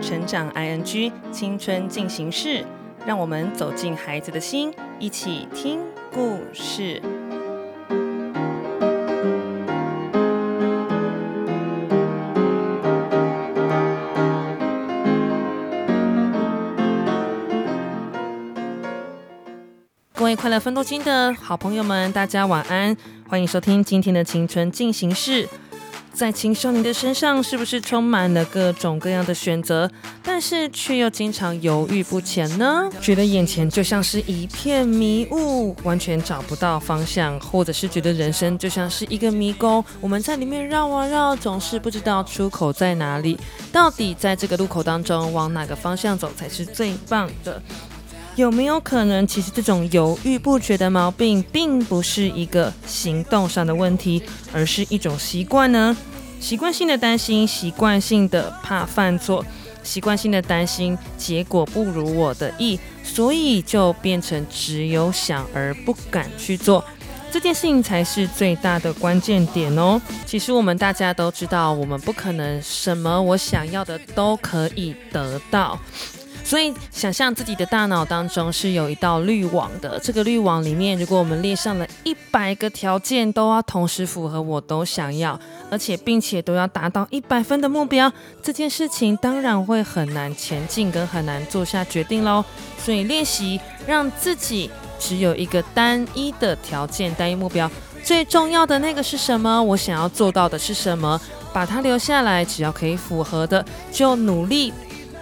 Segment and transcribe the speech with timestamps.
[0.00, 2.64] 成长 ING 青春进行式，
[3.06, 5.80] 让我们走进孩子的心，一起听
[6.12, 7.00] 故事。
[20.14, 22.96] 各位快乐分多金的好朋友们，大家晚安，
[23.28, 25.48] 欢迎收听今天的青春进行式。
[26.20, 29.90] 在青少年的身上，是不是充满了各种各样的选择，
[30.22, 32.90] 但是却又经常犹豫不前呢？
[33.00, 43.40] 觉得眼前就像是一片迷雾，完全找不到方向，或者是觉得人生就像是一个迷宫，我们在里面绕啊绕，总是不知道出口在哪里。
[43.72, 47.62] 到底在这个路口当中，往哪个方向走才是最棒的？
[48.36, 55.96] 有没有可能，其实这种犹豫不决的毛病，并不是一个行动上的问题，而是一种习惯呢？
[56.40, 59.44] 习惯性的担心，习惯性的怕犯错，
[59.82, 66.82] 习惯性的担心结果不如我的意，所以就变成只有想而不敢去做。
[67.30, 70.00] 这件事情才是最大的关键点哦。
[70.26, 75.78] 其实我们大家都知道，我们不可能什么我想要的都可以得到。
[76.50, 80.00] 所以，想象自己的大脑当中是有一道滤网的。
[80.00, 85.38] 这个滤网里面，如果我们列上了一百个条件，都要同时符合，我都想要，
[85.70, 88.12] 而且并且都要达到一百分的目标，
[88.42, 92.44] 这件事情当然会很难前进，跟很难做下决定喽。
[92.76, 97.70] 所以，练习让自己只有一个单一的条件、单一目标，
[98.02, 99.62] 最重要的那个是什么？
[99.62, 101.20] 我想要做到的是什么？
[101.52, 104.72] 把它留下来，只要可以符合的，就努力。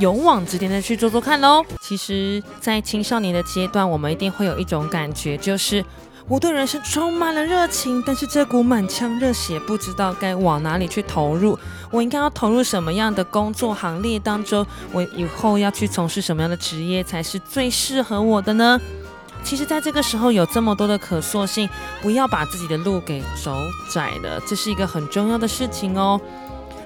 [0.00, 1.64] 勇往直前的去做做看喽。
[1.80, 5.84] 其实，在青少年的阶段，我们一定会有一种感觉，就是
[6.26, 11.58] 我对人生充满了热情，但是这股满腔热血不知道该往哪里去投入。
[11.90, 14.66] 我应该要投入什么样的工作行列当中？
[14.92, 18.80] 我以后要去从事什么样的职业才是最适合我的呢？
[19.44, 21.68] 其实，在这个时候有这么多的可塑性，
[22.00, 23.54] 不要把自己的路给走
[23.92, 26.18] 窄了，这是一个很重要的事情哦。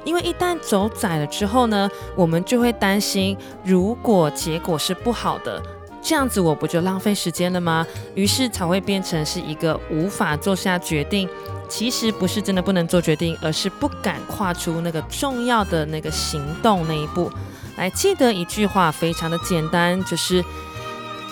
[0.09, 1.87] 因为一旦走窄了之后呢，
[2.17, 5.63] 我们就会担心，如果结果是不好的，
[6.01, 7.87] 这样子我不就浪费时间了吗？
[8.15, 11.29] 于是才会变成是一个无法做下决定。
[11.69, 17.31] 其实不是真的不能做决定，而是不敢跨出那个重要的那个行动那一步。
[17.77, 20.43] 来，记得一句话，非常的简单，就是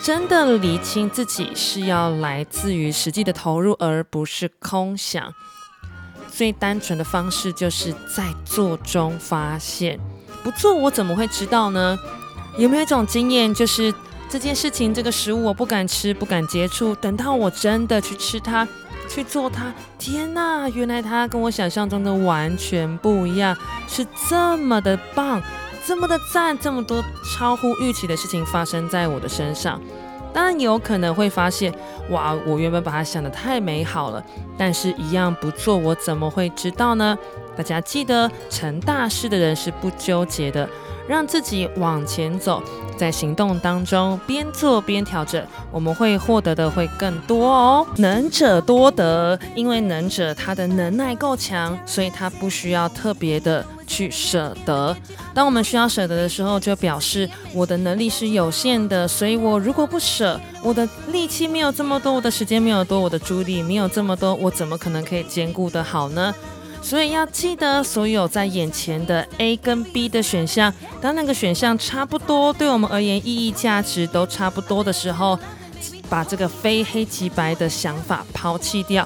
[0.03, 5.33] 真的厘清自己是要来自于实际的投入，而不是空想。
[6.37, 9.99] 最单纯的方式就是在做中发现，
[10.43, 11.97] 不做我怎么会知道呢？
[12.59, 13.91] 有没有一种经验，就是
[14.29, 18.67] 这件事情、这个食物我不敢吃、不敢接触，等到我真的去吃它、
[19.09, 25.41] 去做它，天哪，原来它跟我想象中的完全不一样，是这么的棒，
[25.87, 27.03] 这么的赞，这么多
[27.33, 29.81] 超乎预期的事情发生在我的身上。
[30.37, 31.73] 当然有可能会发现，
[32.11, 34.23] 哇，我原本把它想得太美好了，
[34.55, 37.17] 但是一样不做，我怎么会知道呢？
[37.57, 40.69] 大家记得，成大事的人是不纠结的，
[41.07, 42.61] 让自己往前走，
[42.95, 47.87] 在行动当中边做边调整，我们会获得的会更多哦。
[47.97, 53.65] 能者多得，因为能者他的能耐够强，所以他不需要特别的。
[53.89, 54.93] 去舍得。
[55.33, 66.35] 当我们需要舍得的时候，就表示我的能力是有限的，所以我如果不舍，我的力气没有这么多，我的时间没有多，我的注意力没有这么多，我怎么可能可以兼顾得好呢？
[66.81, 75.37] 所以要记得，所有在眼前的 A 跟 B 的选项，当那个选项差不多，对我们而言意义价值都差不多的时候，
[76.09, 79.05] 把这个非黑即白的想法抛弃掉，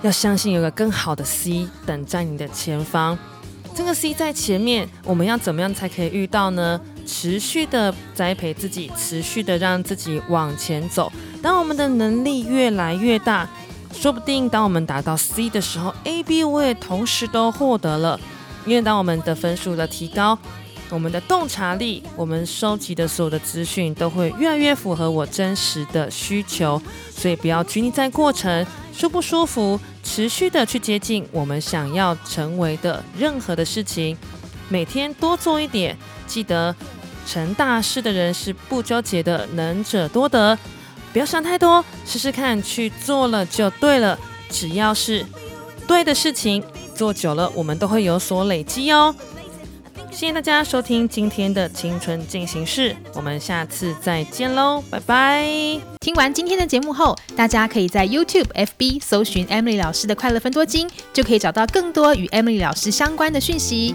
[0.00, 3.18] 要相信有个更好的 C 等在你的前方。
[3.74, 6.80] 这个 C 在前面，我们要怎么样才可以遇到呢？
[7.06, 11.10] 持续的栽培自己，持续的让自己往前走。
[11.40, 13.48] 当我们的能力越来越大，
[13.92, 18.18] 说不定当我们达到 C 的时候，A、B 我也同时都获得了。
[18.64, 20.38] 因为当我们的分数的提高，
[20.90, 26.80] 我们的洞察力，我们收集的所有的资讯都会越来越符合我真实的需求。
[27.10, 28.66] 所以不要拘泥在过程。
[28.92, 29.78] 舒不舒服？
[30.02, 34.16] 持续的去接近我们想要成为的任何的事情，
[34.68, 35.96] 每天多做一点。
[36.26, 36.74] 记得
[37.26, 40.58] 成大事的人是不纠结的，能者多得。
[41.12, 44.18] 不要想太多，试试看，去做了就对了。
[44.50, 45.24] 只要是
[45.86, 46.62] 对的事情，
[46.94, 49.14] 做久了我们都会有所累积哦。
[50.10, 55.46] 谢谢大家收听今天的青春进行式，我们下次再见喽，拜拜！
[56.00, 63.94] 听完今天的节目后，大家可以在 YouTube、FB 搜寻 Emily 老师的快乐分多金，就可以找到更多与 Emily 老师相关的讯息。